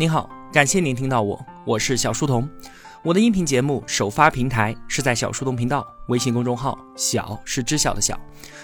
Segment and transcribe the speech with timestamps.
[0.00, 2.48] 您好，感谢您听到我，我是小书童。
[3.02, 8.16] 我的音频节目首发平台是在小书童频道微信公众号，小是知晓的小，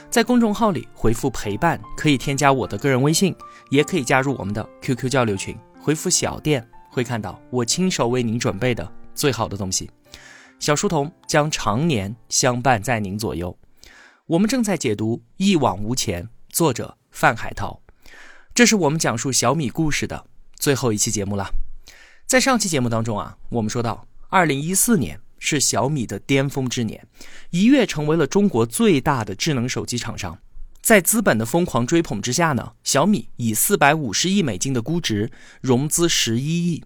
[0.08, 3.34] 在公众号里回复陪伴，可以添加我的个人微信，
[3.68, 9.90] 也可以加入我们的 QQ 交流群，回复小店会看到我亲手为您准备的最好的东西。
[10.60, 13.58] 小书童将常年相伴在您左右。
[14.26, 17.80] 我们正在解读《一往无前》，作者范海涛。
[18.54, 20.26] 这是我们讲述小米故事的
[20.64, 21.46] 最后一期节目了。
[22.24, 27.06] 在上期节目当中啊，我们说到，二零一四年是小米的巅峰之年，
[27.50, 30.38] 一跃成为了中国最大的智能手机厂商。
[30.80, 35.30] 在资本的疯狂追捧之下呢，小米以四百五十亿美金的估值
[35.60, 36.82] 融资十一亿。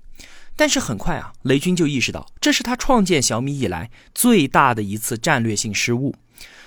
[0.56, 6.16] 但是很快啊，雷军就意识到，这是他创建小米以来最大的一次战略性失误。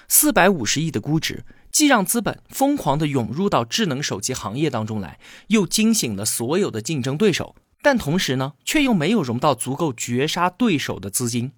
[0.07, 11.51] 四百五十亿的估值，既让资本疯狂地涌入到智能手机行业当中来，又惊醒了所有的竞争对手，但同时呢，却又没有融到足够绝杀对手的资金。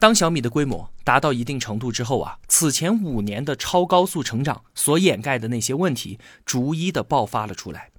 [0.00, 7.90] 当小米的规模达到一定程度之后啊，此前五年的超高速成长所掩盖的那些问题，逐一的爆发了出来。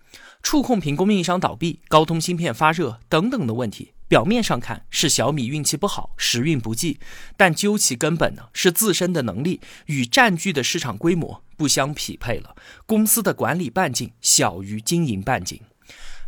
[0.42, 7.00] 触控屏供应商倒闭、高通芯片发热等等的问题，表面上看是小米运气不好、时运不济，
[7.38, 12.56] 但究其根本呢，是自身的能力与占据的市场规模不相匹配了。
[12.88, 15.62] 公司的管理半径小于经营半径。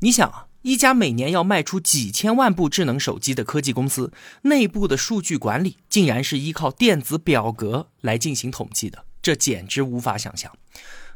[0.01, 10.51] 你想啊，一家每年要卖出几千万部智能手机的科技公司，内部的数据管理竟然是依靠电子表格来进行统计的，这简直无法想象。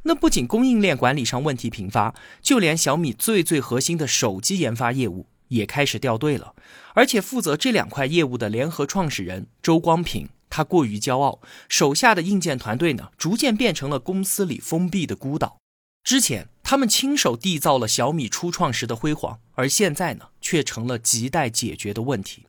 [0.02, 6.54] 那不仅供应链管理上问题频发，就连小米最最核心的手机研发业务也开始掉队了。
[6.94, 15.58] 而且负责这两块业务的联合创始人周光平，他过于骄傲，手下的硬件团队呢，逐渐变成了公司里封闭的孤岛。
[16.04, 22.46] 之前他们亲手缔造了小米初创时的辉煌，而现在呢，却成了亟待解决的问题。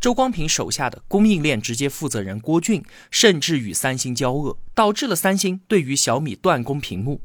[0.00, 7.20] 周光平手下的供应链直接负责人郭俊，甚至与三星交恶，导致了三星对于小米断供屏幕。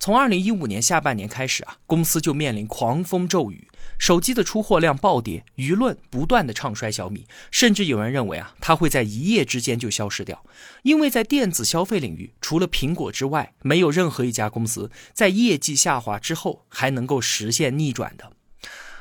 [0.00, 3.68] 从二零一五年下半年开始啊，公司就面临狂风骤雨，
[3.98, 10.44] 手机的出货量暴跌，舆论不断的唱衰小米，甚至有人认为啊，它会在一夜之间就消失掉，
[10.82, 18.32] 因为在电子消费领域，除了苹果之外，没有任何一家公司在业绩下滑之后还能够实现逆转的。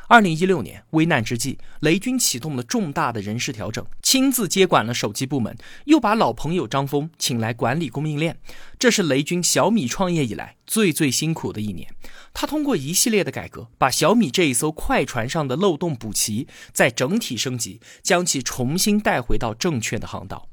[0.07, 5.55] 二零一六年危难之际，雷军启动了重大的人事调整，亲自接管了手机部门，
[5.85, 8.37] 又把老朋友张峰请来管理供应链。
[8.77, 11.87] 这是雷军小米创业以来最最辛苦的一年。
[12.33, 20.49] 他通过一系列的改革，把小米这一艘快船上的漏洞补齐，再整体升级，将其重新带回到正确的航道。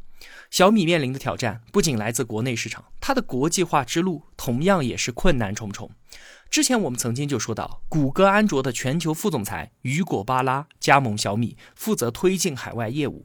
[0.50, 5.91] 小米面临的挑战不仅来自国内市场，它的国际化之路同样也是困难重重。
[6.50, 13.25] 之前我们曾经就说到，谷歌安卓的全球副总裁雨果·巴拉加盟小米，负责推进海外业务。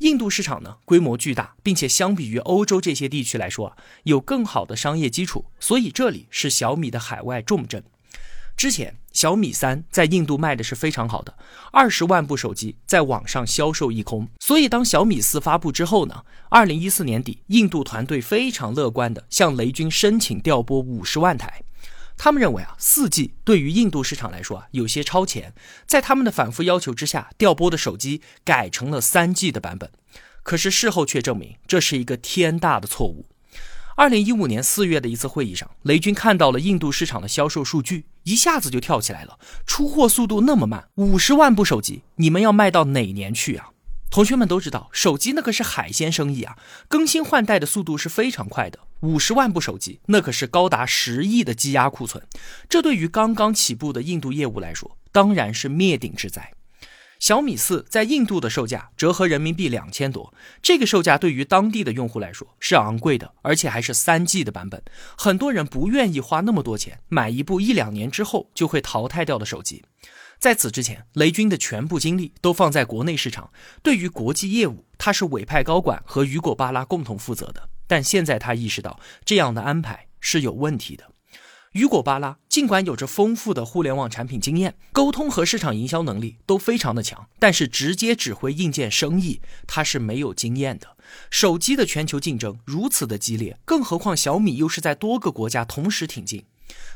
[0.00, 7.82] 印度市场呢规模巨大，并且相比于欧洲这些地区来说啊，有更好的商业基础，所以这里是小米的海外重镇。
[8.54, 11.34] 之前小米三在印度卖的是非常好的，
[11.72, 14.28] 二十万部手机在网上销售一空。
[14.40, 21.62] 所以当小米四发布之后呢，二零一四年底，印度团队非常乐观的向雷军申请调拨五十万台。
[22.18, 25.54] 他们认为啊，四 G 对于印度市场来说啊有些超前，
[25.86, 29.90] 在他们的反复要求之下，调拨的手机改成了三 G 的版本。
[30.42, 33.26] 可是事后却证明这是一个天大的错误。
[33.96, 39.38] 二零一五年四月的一次会议上，雷军看到了印度市场的销售数据，一下子就跳起来了。
[39.66, 43.70] 出货速度那么慢，五十万部手机，你们要卖到哪年去啊？
[44.10, 46.56] 同学们都知道，手机那可是海鲜生意啊，
[46.88, 48.78] 更新换代的速度是非常快的。
[49.00, 52.26] 五十万部手机，那可是高达十亿的积压库存，
[52.68, 56.52] 这对于刚刚起步的印度业务来说，当然是灭顶之灾。
[57.20, 60.32] 小米四在印度的售价折合人民币两千多，
[60.62, 64.82] 这个售价对于当地的用户来说是昂贵的，而且还是三 G 的版本，
[65.16, 69.84] 很多人不愿意花那么多钱买一部一两年之后就会淘汰掉的手机。
[70.38, 73.50] 在此之前，雷军的全部精力都放在国内市场，
[73.82, 77.68] 对于国际业务，他是委派高管和雨果·巴拉共同负责的。
[77.88, 81.10] 但现在他意识到这样的安排是有问题的。
[81.72, 90.96] 雨果·巴拉尽管有着丰富的互联网产品经验，沟通和市场营销能力都非常的强，但是直接指挥硬件生意，他是没有经验的。
[91.30, 96.44] 手机的全球竞争如此的激烈，更何况小米又是在多个国家同时挺进。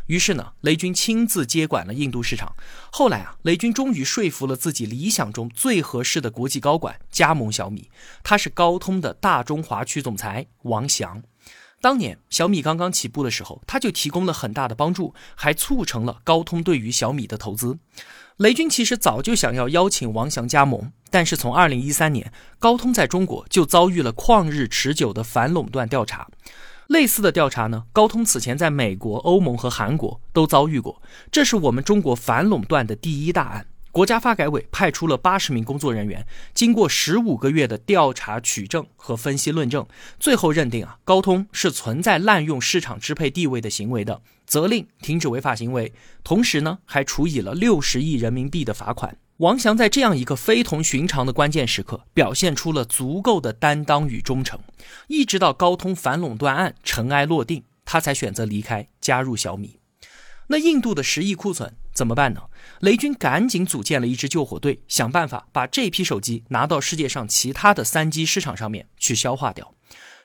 [0.07, 2.55] 于是呢，雷军亲自接管了印度市场。
[2.91, 7.89] 后来啊，雷军终于说服了自己理想中最合适的国际高管加盟小米，
[8.23, 11.23] 他是高通的大中华区总裁王翔。
[11.81, 17.79] 当年小米刚刚起步的时候，他就提供了很大的帮助，还促成了高通对于小米的投资。
[18.37, 26.29] 雷军其实早就想要邀请王翔加盟，但是从二零一三年，高通在中国就遭遇了旷日持久的反垄断调查。
[26.93, 31.01] 类似的调查呢，高通此前在美国、欧盟和韩国都遭遇过。
[31.31, 33.67] 这是我们中国反垄断的第一大案。
[33.91, 39.87] 国家发改委派出了八十名工作人员，经过十五个月的调查取证和分析论证，
[40.21, 49.17] 最后认定啊，高通是存在滥用市场支配地位的行为的，责令停止违法行为，同时呢，还处以了六十亿人民币的罚款。
[49.39, 54.61] 王翔在这样一个非同寻常的关键时刻，表现出了足够的担当与忠诚，
[55.09, 59.81] 一直到高通反垄断案尘埃落定，他才选择离开，加入小米。
[60.49, 62.43] 那印度的十亿库存怎么办呢？
[62.81, 69.75] 雷军赶紧组建了一支救火队，想办法把这批手机拿到世界上其他的三 G 市场上面去消化掉。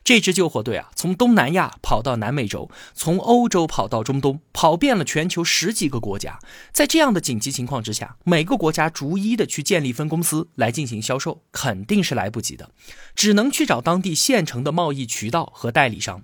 [0.08, 6.40] 这支救火队啊，从东南亚跑到南美洲，从欧洲跑到中东，跑遍了全球十几个国家。
[6.72, 12.72] 在这样的紧急情况之下，每个国家逐一的去建立分公司来进行销售，肯定是来不及的，
[13.16, 16.24] 只能去找当地现成的贸易渠道和代理商。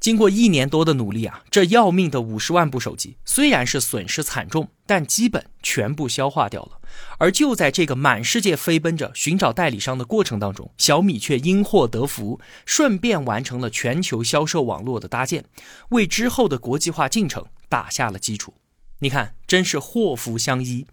[0.00, 6.80] 经过一年多的努力啊，这要命的五十万部手机虽然是损失惨重，但基本全部消化掉了。
[7.18, 15.44] 而就在这个满世界飞奔着寻找代理商的过程当中，小米却因祸得福，顺便完成了全球销售网络的搭建，
[15.90, 18.54] 为之后的国际化进程打下了基础。
[19.00, 20.86] 你看，真是祸福相依，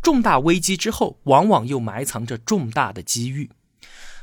[0.00, 3.50] 重大危机之后，往往又埋藏着重大的机遇。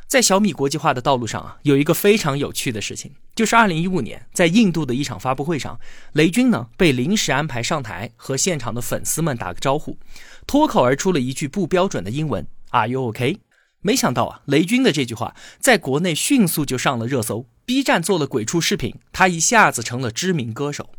[0.10, 5.80] 在小米国际化的道路上啊，有一个非常有趣的事情，就是二零一五年在印度的一场发布会上，
[6.14, 10.00] 雷军呢被临时安排上台和现场的粉丝们打个招呼，
[10.48, 13.38] 脱口而出了一句不标准的英文：“Are you OK？”
[13.82, 20.90] 没想到啊，雷军的这句话在国内迅速就上了热搜，B 站做了鬼畜视频，他一下子成了知名歌手。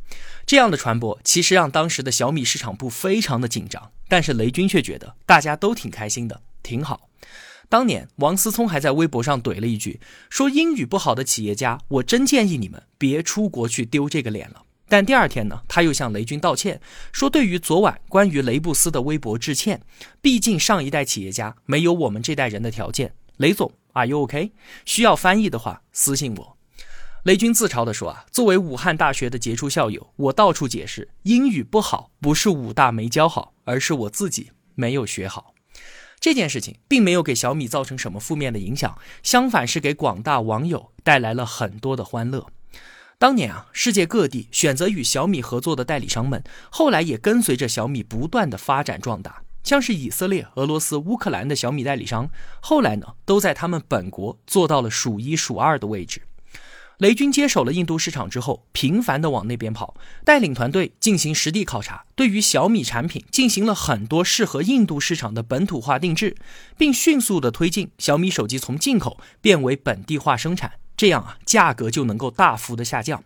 [0.47, 7.10] 这样的传播其实让当时的小米市场部非常的紧张，但是雷军却觉得大家都挺开心的，挺好。
[7.70, 14.64] 当年，王思聪还在微博上怼了一句，说英语不好的企业家，我真建议你们别出国去丢这个脸了。
[14.88, 16.81] 但第二天呢，他又向雷军道歉，
[17.12, 19.81] 说对于昨晚关于雷布斯的微博致歉，
[20.20, 23.14] 毕竟上一代企业家没有我们这代人的条件。
[23.37, 24.50] 雷总，Are you OK？
[24.84, 26.56] 需要翻译的话，私信我。
[27.22, 35.55] 雷军自嘲地说啊，作为武汉大学的杰出校友，我到处解释，英语不好不是武大没教好，而是我自己没有学好。
[36.20, 42.46] 这件事情并没有给小米造成什么负面的影响，相反是给广大网友带来了很多的欢乐。
[43.19, 49.43] 当年啊，世界各地选择与小米合作的代理商们，后来也跟随着小米不断的发展壮大。
[49.62, 52.31] 像是以色列、俄罗斯、乌克兰的小米代理商，
[52.61, 56.22] 后来呢，都在他们本国做到了数一数二的位置。
[57.00, 66.37] 雷军接手了印度市场之后，频繁的往那边跑，带领团队进行实地考察，对于小米产品进行了很多适合印度市场的本土化定制，
[66.76, 73.25] 并迅速的推进小米手机从进口变为本地化生产，这样啊，价格就能够大幅的下降。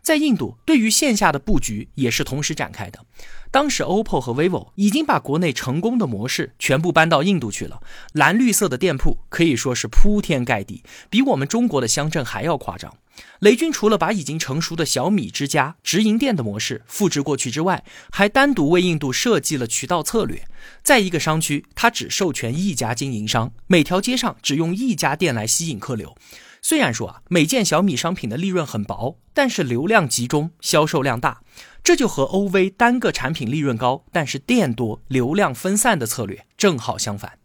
[0.00, 3.04] 在印度，对于线下的布局也是同时展开的。
[3.50, 7.82] 当时，OPPO 和 vivo 已经把国内成功的模式全部搬到印度去了，
[8.14, 12.96] 蓝绿色的店铺可以说是铺天盖地，比我们中国的乡镇还要夸张。
[13.40, 20.46] 雷军除了把已经成熟的小米之家直营店的模式复制过去之外，还单独为印度设计了渠道策略。
[20.82, 26.14] 在一个商区，他只授权一家经营商，每条街上只用一家店来吸引客流。
[26.62, 31.40] 虽然说啊，每件小米商品的利润很薄，但是流量集中，销售量大，
[31.82, 37.38] 这就和 OV 单个产品利润高，但是店多，流量分散的策略正好相反。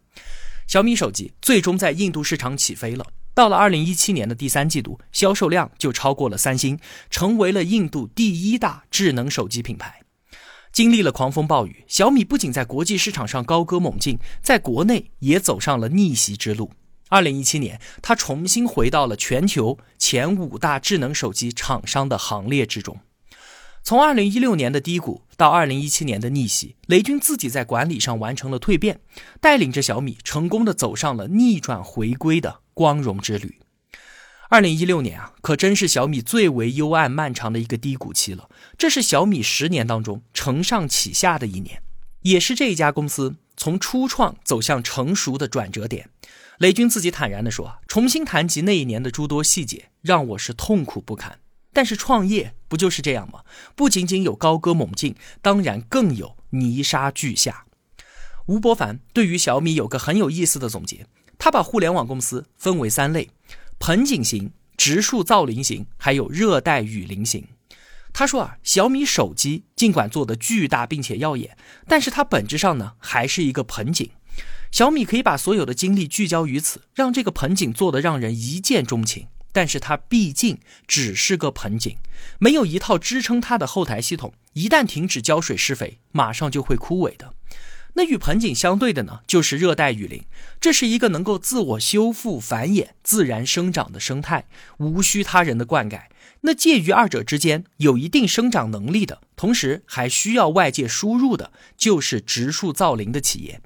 [0.66, 3.06] 小米手机最终在印度市场起飞了。
[3.36, 6.78] 到了二零一七年的第三季度，销售量就超过了三星，
[7.10, 10.00] 成为了印度第一大智能手机品牌。
[10.72, 16.72] 经历了狂风暴雨，小米不仅在国际市场上高歌猛进，在国内也走上了逆袭之路。
[17.10, 22.98] 二零一七年，它重新回到了全球前五大智能手机厂商的行列之中。
[23.82, 29.00] 从二零一六年的低谷到二零一七年的逆袭，雷军自己在管理上完成了蜕变，
[29.42, 33.58] 带领着小米成功的走上了逆转回归的光荣之旅。
[34.50, 38.50] 二零一六年啊，可真是小米最为幽暗漫长的一个低谷期了。
[38.76, 41.82] 这是小米十年当中承上启下的一年，
[42.20, 46.10] 也是这一家公司从初创走向成熟的转折点。
[46.58, 51.38] 雷军自己坦然地说：“重新谈及那一年的诸多细节，让我是痛苦不堪。”
[51.72, 53.40] 但是创业不就是这样吗？
[53.74, 57.64] 不仅仅有高歌猛进，当然更有泥沙俱下。
[58.46, 61.06] 吴伯凡对于小米有个很有意思的总结，
[61.38, 63.30] 他把互联网公司分为三类：
[63.78, 67.46] 盆景型、植树造林型，还有热带雨林型。
[68.12, 74.10] 他说啊，小米手机尽管做的巨大并且耀眼，但是它本质上呢还是一个盆景。
[74.72, 79.28] 小米可以把所有的精力聚焦于此，让这个盆景做得让人一见钟情。
[79.52, 81.96] 但是它毕竟只是个盆景，
[82.38, 87.32] 没有一套支撑它的后台系统，一旦停止浇水施肥，马上就会枯萎的。
[87.98, 90.22] 那与盆景相对的呢，就是热带雨林，
[90.60, 96.02] 这是一个能够自我修复、繁衍、自然生长的生态，无需他人的灌溉。
[96.42, 103.62] 那介于二者之间，有一定生长能力的同时还需要外界输入的，就是植树造林的企业。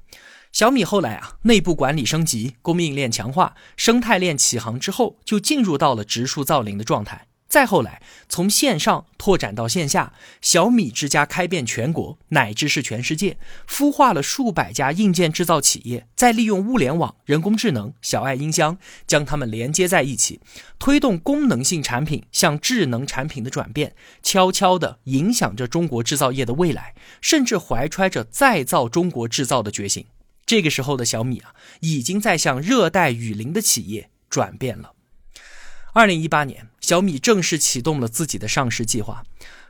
[0.53, 7.27] 小米后来啊，内部管理升级，供应链强化，生态链起航之后，就进入到了植树造林的状态。
[7.51, 20.39] 再后来，从线上拓展到线下，小米之家开遍全国，乃至是全世界，孵化了数百家硬件制造企业，再利用物联网、人工智能、小爱音箱，将它们连接在一起，
[20.79, 23.93] 推动功能性产品向智能产品的转变，
[24.23, 30.05] 悄悄地影响着中国制造业的未来，甚至怀揣着再造中国制造的决心。
[30.45, 34.93] 这个时候的小米啊，已经在向热带雨林的企业转变了。
[35.93, 39.25] 二零一八年，小米正式启动了自己的上市计划。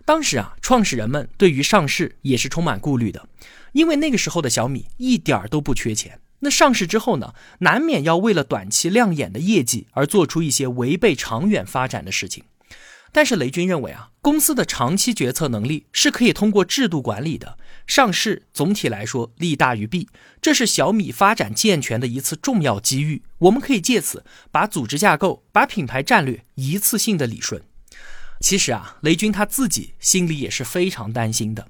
[0.05, 3.27] 当时啊，创始人们对于上市也是充满顾虑的，
[3.71, 6.19] 因为那个时候的小米一点儿都不缺钱。
[6.41, 12.43] 那上市之后呢，难免要为了短期亮眼的业绩而做出一些违背长远发展的事情。
[13.11, 17.57] 但是雷军认为啊，公司的长期决策能力是可以通过制度管理的。
[17.87, 20.07] 上市总体来说利大于弊，
[20.41, 23.23] 这是小米发展健全的一次重要机遇。
[23.39, 27.61] 我们可以借此把组织架构、把品牌战略一次性的理顺。
[28.39, 31.67] 其实啊，雷军他自己心里也是非常担心的。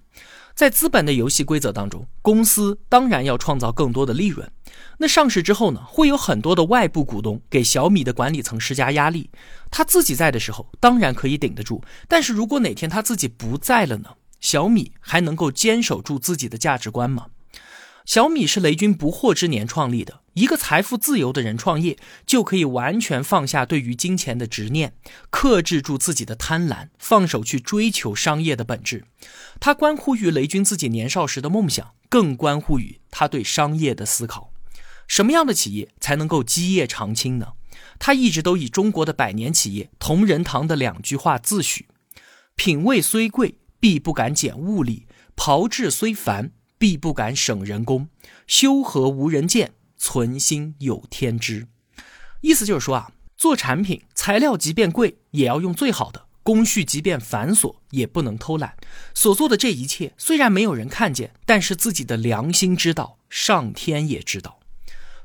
[0.61, 4.47] 在资本的游戏规则当中，公司当然要创造更多的利润。
[4.99, 9.31] 那上市之后呢，会有很多的外部股东给小米的管理层施加压力。
[9.71, 11.83] 他自己在的时候，当然可以顶得住。
[12.07, 14.09] 但是如果哪天他自己不在了呢？
[14.39, 17.25] 小米还能够坚守住自己的价值观吗？
[18.05, 24.93] 小米是雷军不惑之年创立的，一个财富自由的人创业就可以完全放下对于金钱的执念，
[25.29, 29.05] 克制住自己的贪婪，放手去追求商业的本质。
[29.59, 34.51] 它关乎于雷军自己年少时的梦想，更关乎于他对商业的思考。
[35.07, 37.53] 什么样的企业才能够基业长青呢？
[37.99, 41.83] 他一直都以中国的百年企业同仁堂的两句话自诩：
[42.55, 45.05] 品味虽贵，必不敢减物力；
[45.35, 46.51] 炮制虽繁。
[46.81, 48.07] 必不敢省人工，
[48.47, 51.67] 修和无人见，存心有天知。
[52.41, 58.75] 意思就是说啊，做产品材料即便贵，也要用最好的；工序即便繁琐，也不能偷懒。
[59.13, 64.59] 所做的这一切，虽然没有人看见，但是自己的良心知道，上天也知道。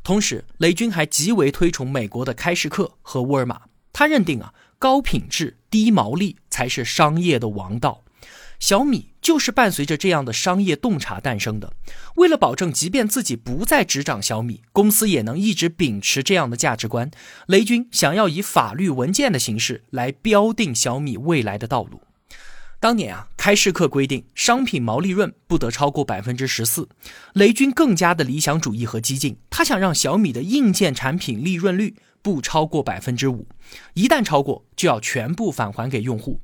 [0.05, 3.63] 同时，雷军还极为推崇美国的开市客和沃尔玛，
[3.95, 8.03] 他认定啊，高品质、低毛利才是商业的王道。
[8.59, 11.73] 小米就是伴随着这样的商业洞察诞生的。
[12.17, 17.11] 为了保证，即便自己不再执掌小米，公司也能一直秉持这样的价值观，
[17.47, 22.01] 雷军想要以法律文件的形式来标定小米未来的道路。
[22.79, 26.89] 当年啊，开市客规定商品毛利润不得超过百分之十四。
[27.33, 31.97] 雷军更加的理想主义和激进，他想让小米的硬件产品利润率
[32.27, 33.47] 不超过百分之五，
[33.95, 36.41] 一旦超过就要全部返还给用户。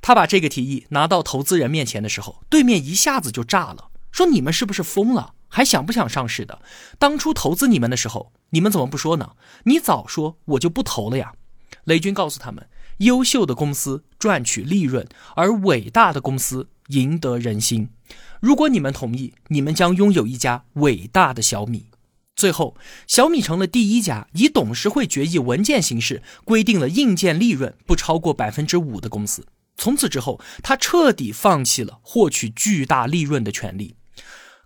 [0.00, 5.34] 他把这个提议拿到投资人面前的时候，对面一下子就炸了，说你们是不是疯了？
[5.48, 6.62] 还想不想上市的？
[7.00, 9.32] 当初投资你们的时候，你们怎么不说呢？
[9.64, 11.32] 你早说，我就不投了呀！
[11.82, 17.88] 雷军告诉他们，优秀的公司赚取利润，而伟大的公司赢得人心。
[18.38, 21.86] 如果你们同意，你们将拥有一家伟大的小米。
[22.36, 22.76] 最后，
[23.06, 29.46] 小米成了第一家以董事会决议文件形式规定了硬件利润不超过百分之五的公司。
[29.76, 33.96] 从此之后，他彻底放弃了获取巨大利润的权利。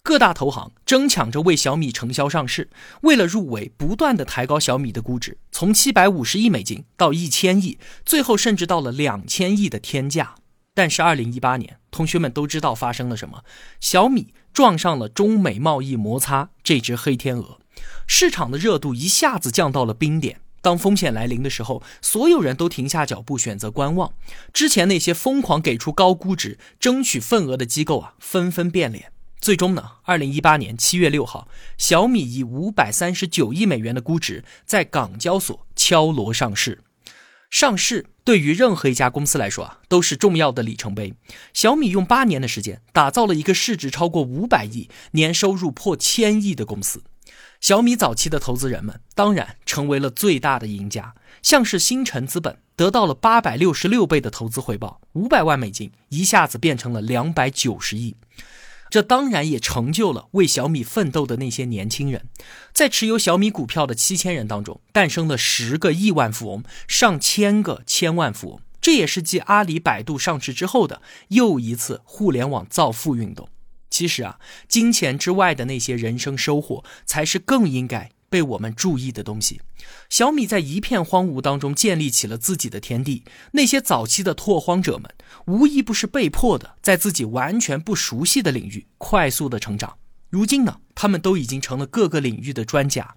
[0.03, 2.71] 各大投行争抢着为小米承销上市，
[3.03, 10.37] 为了入围，不断的抬高小米的估值，从七百五十亿美金到一千亿，最后甚至到了两千亿的天价。
[10.73, 13.43] 但是，二零一八年，同学们都知道发生了什么？
[13.81, 17.59] 小米撞上了中美贸易摩擦这只黑天鹅，
[18.07, 20.41] 市场的热度一下子降到了冰点。
[20.61, 24.13] 当风险来临的时候，所有人都停下脚步，选择观望。
[24.53, 29.13] 之前那些疯狂给出高估值、争取份额的机构啊，纷纷变脸。
[29.41, 31.47] 最终呢，二零一八年七月六号，
[31.79, 36.81] 小米以五百三十九亿美元的估值在港交所敲锣上市。
[37.51, 41.15] 上市对于任何一家公司来说啊，都是重要的里程碑。
[41.55, 47.03] 小米用八年的时间，打造了一个市值超过五百亿、年收入破千亿的公司。
[47.61, 58.15] 小米早期的投资人们当然成为了最大的赢家，像是星辰资本得到了八百六十六倍的投资回报，五百万美金一下子变成了两百九十亿。
[58.91, 62.29] 这当然也成就了为小米奋斗的那些年轻人，
[62.73, 68.61] 在持有小米股票的七千人当中，诞生了十个亿万富翁，上千个千万富翁。
[68.81, 73.49] 这也是继阿里、百度上市之后的又一次互联网造富运动。
[73.91, 79.61] 其实啊，金钱之外的那些人生收获，才是更应该被我们注意的东西。
[80.09, 85.11] 小米在一片荒芜当中建立起了自己的天地，那些早期的拓荒者们，
[85.47, 89.97] 无一不是被迫的，在自己完全不熟悉的领域快速的成长。
[90.31, 93.15] 如今呢，他们都已经成了各个领域的专家。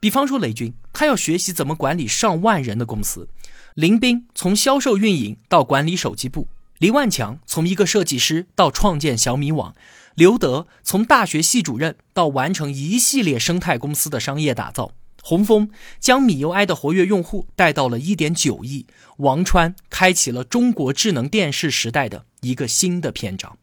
[0.00, 3.26] 比方说雷军，他要学习怎么管理上万人的公司；
[3.74, 6.46] 林斌从销售运营到管理手机部；
[6.78, 9.74] 李万强从一个设计师到创建小米网。
[10.14, 14.92] 刘德从大学系主任到完成一系列生态公司的商业打造，
[15.22, 15.68] 洪峰
[15.98, 23.58] 将米 UI 的活跃用户带到了一点九亿，王川开启了中国智能电视时代的一个新的篇章。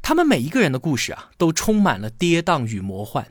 [0.00, 3.26] 他们每一个人的故事啊，都充满了跌宕与魔幻。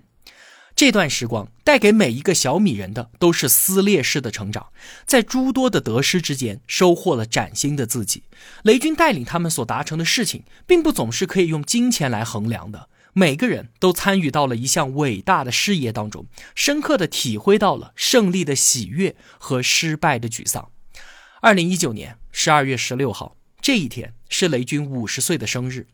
[0.79, 4.67] 这段时光带给每一个小米人的都是撕裂式的成长，
[5.05, 8.23] 在诸多的得失之间收获了崭新的自己。
[8.63, 12.87] 雷军带领他们所达成的事情，并不总是可以用金钱来衡量的。
[13.11, 20.69] 每个人都参与到了一项伟大的事业当中，深刻的体会到了胜利的喜悦和失败的沮丧。
[21.41, 25.87] 二零一九年十二月十六号这一天是雷军五十岁的生日。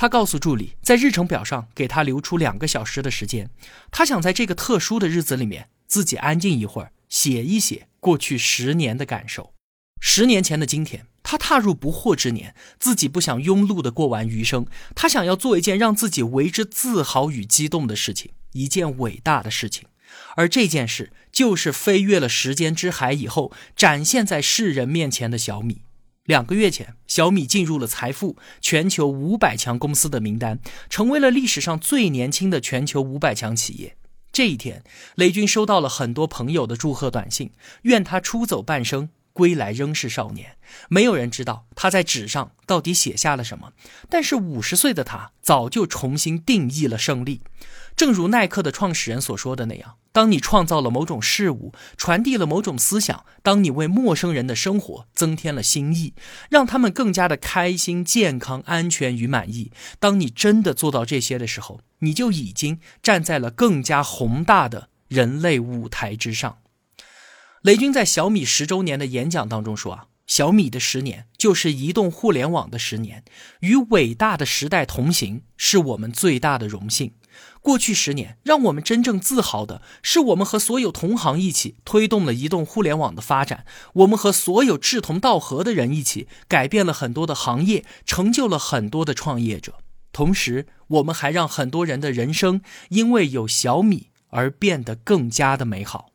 [0.00, 3.50] 他告诉助理，在日程表上给他留出两个小时的时间，
[3.90, 9.52] 他想在这个特殊的日子里面自己安静一会儿，写一写过去十年的感受。
[10.00, 14.64] 十年前的今天，他踏入不惑之年，自己不想庸碌的过完余生，
[14.94, 19.84] 他想要做一件让自己为之自豪与激动的事情，一件伟大的事情，
[20.34, 25.82] 而这件事就是飞越了时间之海以后，展现在世人面前的小米。
[26.30, 33.96] 两个月前，小米进入了财富全球五百强公司的名单，成为了历史上最年轻的全球五百强企业。
[34.30, 34.84] 这一天，
[35.16, 37.50] 雷军收到了很多朋友的祝贺短信，
[37.82, 40.56] 愿他出走半生，归来仍是少年。
[40.88, 43.72] 没有人知道他在纸上到底写下了什么，
[44.08, 47.42] 但是五十岁的他早就重新定义了胜利。
[47.96, 49.96] 正如耐克的创始人所说的那样。
[50.12, 56.14] 当你创造了某种事物，传递了某种思想，当你为陌生人的生活增添了新意，
[56.48, 66.58] 让他们更加的开心、健康、安全与满意，当你真的做到这些的时候，你就已经站在了更加宏大的人类舞台之上。
[67.62, 73.22] 雷军在小米十周年的演讲当中说啊，小米的十年就是移动互联网的十年，
[73.60, 77.12] 与伟大的时代同行是我们最大的荣幸。
[77.60, 89.74] 过去十年，让我们真正自豪的是，我们和所有同行一起推动了移动互联网的发展；我们和所有志同道合的人一起改变了很多的行业，成就了很多的创业者。
[90.12, 96.09] 同时，我们还让很多人的人生因为有小米而变得更加的美好。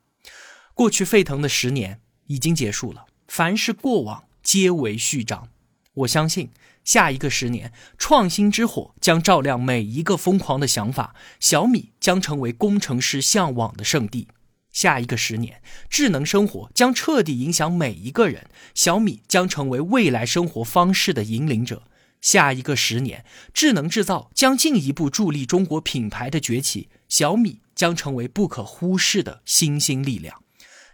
[0.75, 5.47] 过去沸腾的十年已经结束了，凡是过往皆为序章。
[5.93, 6.51] 我相信。
[6.83, 14.27] 下一个十年，创新之火将照亮每一个疯狂的想法，小米将成为工程师向往的圣地。
[14.71, 21.81] 下一个十年，智能生活将彻底影响每一个人，小米将成为未来生活方式的引领者。
[22.21, 30.44] 下一个十年，智能制造将进一步助力中国品牌的崛起，小米将成为不可忽视的新兴力量。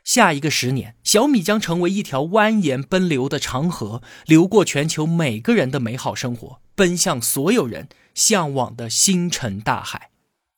[0.04, 10.10] 下一个十年，小米将成为一条蜿蜒奔流的长河，流过全球每个人的美好生活，奔向所有人向往的星辰大海。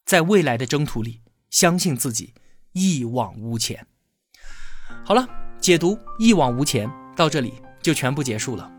[0.05, 2.33] 在未来的征途里，相信自己，
[2.71, 3.85] 一往无前。
[5.03, 5.27] 好了，
[5.59, 8.71] 解读一往无前到这里就全部结束了。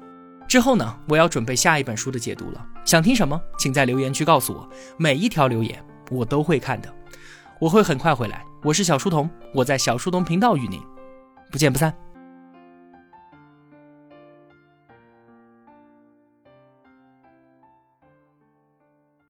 [0.48, 2.66] 之后呢，我要准备下一本书的解读了。
[2.84, 6.94] 想听什么，请在留言区告诉我，每一条留言我都会看的。
[7.60, 8.44] 我会很快回来。
[8.62, 10.80] 我是小书童，我在小书童频道与您
[11.50, 12.03] 不见不散。